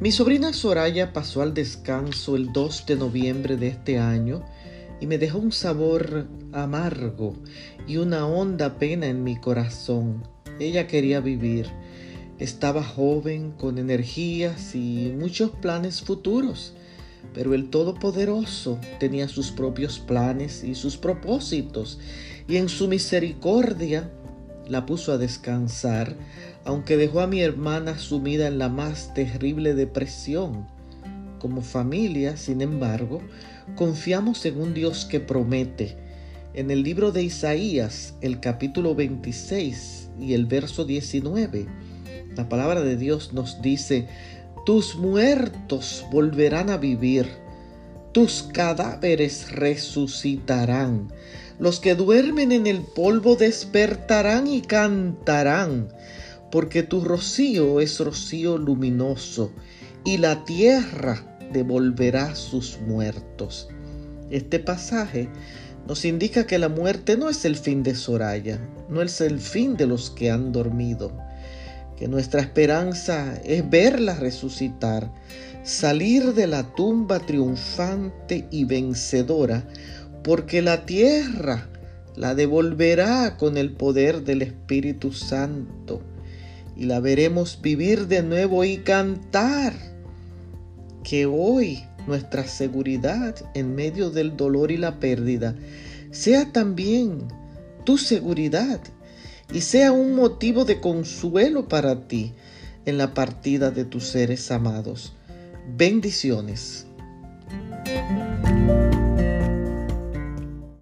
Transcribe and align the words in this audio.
Mi 0.00 0.12
sobrina 0.12 0.52
Soraya 0.52 1.12
pasó 1.12 1.42
al 1.42 1.54
descanso 1.54 2.36
el 2.36 2.52
2 2.52 2.86
de 2.86 2.94
noviembre 2.94 3.56
de 3.56 3.66
este 3.66 3.98
año 3.98 4.44
y 5.00 5.08
me 5.08 5.18
dejó 5.18 5.38
un 5.38 5.50
sabor 5.50 6.28
amargo 6.52 7.34
y 7.88 7.96
una 7.96 8.24
honda 8.24 8.78
pena 8.78 9.08
en 9.08 9.24
mi 9.24 9.34
corazón. 9.34 10.22
Ella 10.60 10.86
quería 10.86 11.18
vivir. 11.18 11.66
Estaba 12.38 12.84
joven, 12.84 13.50
con 13.50 13.76
energías 13.76 14.76
y 14.76 15.12
muchos 15.18 15.50
planes 15.50 16.00
futuros, 16.00 16.74
pero 17.34 17.52
el 17.52 17.68
Todopoderoso 17.68 18.78
tenía 19.00 19.26
sus 19.26 19.50
propios 19.50 19.98
planes 19.98 20.62
y 20.62 20.76
sus 20.76 20.96
propósitos, 20.96 21.98
y 22.46 22.58
en 22.58 22.68
su 22.68 22.86
misericordia 22.86 24.12
la 24.68 24.86
puso 24.86 25.12
a 25.12 25.18
descansar, 25.18 26.14
aunque 26.64 26.96
dejó 26.96 27.20
a 27.20 27.26
mi 27.26 27.40
hermana 27.40 27.98
sumida 27.98 28.46
en 28.46 28.58
la 28.58 28.68
más 28.68 29.14
terrible 29.14 29.74
depresión. 29.74 30.66
Como 31.38 31.62
familia, 31.62 32.36
sin 32.36 32.60
embargo, 32.60 33.20
confiamos 33.76 34.44
en 34.44 34.60
un 34.60 34.74
Dios 34.74 35.04
que 35.04 35.20
promete. 35.20 35.96
En 36.54 36.70
el 36.70 36.82
libro 36.82 37.12
de 37.12 37.22
Isaías, 37.22 38.14
el 38.20 38.40
capítulo 38.40 38.94
26 38.94 40.10
y 40.20 40.34
el 40.34 40.46
verso 40.46 40.84
19, 40.84 41.66
la 42.36 42.48
palabra 42.48 42.82
de 42.82 42.96
Dios 42.96 43.32
nos 43.32 43.62
dice, 43.62 44.08
tus 44.66 44.96
muertos 44.96 46.04
volverán 46.10 46.70
a 46.70 46.76
vivir, 46.76 47.28
tus 48.12 48.42
cadáveres 48.52 49.52
resucitarán, 49.52 51.12
los 51.58 51.80
que 51.80 51.94
duermen 51.94 52.52
en 52.52 52.66
el 52.66 52.82
polvo 52.82 53.36
despertarán 53.36 54.46
y 54.46 54.62
cantarán, 54.62 55.88
porque 56.50 56.82
tu 56.82 57.00
rocío 57.02 57.80
es 57.80 58.00
rocío 58.00 58.58
luminoso, 58.58 59.52
y 60.04 60.18
la 60.18 60.44
tierra 60.44 61.38
devolverá 61.52 62.34
sus 62.34 62.78
muertos. 62.80 63.68
Este 64.30 64.58
pasaje 64.58 65.28
nos 65.86 66.04
indica 66.04 66.46
que 66.46 66.58
la 66.58 66.68
muerte 66.68 67.16
no 67.16 67.28
es 67.28 67.44
el 67.44 67.56
fin 67.56 67.82
de 67.82 67.94
Soraya, 67.94 68.60
no 68.88 69.02
es 69.02 69.20
el 69.20 69.38
fin 69.38 69.76
de 69.76 69.86
los 69.86 70.10
que 70.10 70.30
han 70.30 70.52
dormido 70.52 71.27
que 71.98 72.06
nuestra 72.06 72.40
esperanza 72.40 73.34
es 73.44 73.68
verla 73.68 74.14
resucitar, 74.14 75.12
salir 75.64 76.32
de 76.34 76.46
la 76.46 76.74
tumba 76.74 77.18
triunfante 77.18 78.46
y 78.52 78.64
vencedora, 78.64 79.64
porque 80.22 80.62
la 80.62 80.86
tierra 80.86 81.68
la 82.14 82.36
devolverá 82.36 83.36
con 83.36 83.56
el 83.56 83.72
poder 83.72 84.22
del 84.22 84.42
Espíritu 84.42 85.12
Santo 85.12 86.00
y 86.76 86.84
la 86.84 87.00
veremos 87.00 87.58
vivir 87.60 88.06
de 88.06 88.22
nuevo 88.22 88.62
y 88.62 88.78
cantar. 88.78 89.72
Que 91.02 91.26
hoy 91.26 91.82
nuestra 92.06 92.46
seguridad 92.46 93.34
en 93.54 93.74
medio 93.74 94.10
del 94.10 94.36
dolor 94.36 94.70
y 94.70 94.76
la 94.76 95.00
pérdida 95.00 95.56
sea 96.12 96.52
también 96.52 97.26
tu 97.84 97.98
seguridad 97.98 98.80
y 99.52 99.60
sea 99.62 99.92
un 99.92 100.14
motivo 100.14 100.64
de 100.64 100.80
consuelo 100.80 101.68
para 101.68 102.08
ti 102.08 102.34
en 102.84 102.98
la 102.98 103.14
partida 103.14 103.70
de 103.70 103.84
tus 103.84 104.08
seres 104.08 104.50
amados. 104.50 105.14
Bendiciones. 105.76 106.87